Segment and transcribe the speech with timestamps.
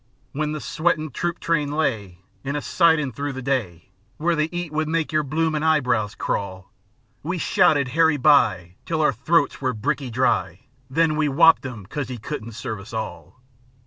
[0.31, 4.71] When the sweatin' troop train lay In a sidin' through the day, Where the 'eat
[4.73, 6.71] would make your bloomin' eyebrows crawl,
[7.21, 11.85] We shouted "Harry By!" 2 Till our throats were bricky dry, Then we wopped 'im
[11.85, 13.43] 'cause 'e couldn't serve us all.